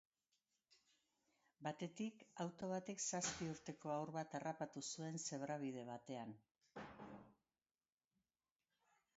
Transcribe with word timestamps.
Batetik, 1.67 2.23
auto 2.45 2.69
batek 2.71 3.03
zazpi 3.05 3.49
urteko 3.57 3.93
haur 3.97 4.13
bat 4.17 4.33
harrapatu 4.39 4.85
zuen 4.93 5.23
zebrabide 5.27 5.85
batean. 5.91 6.35